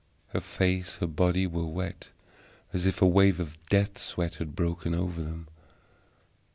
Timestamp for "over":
4.95-5.21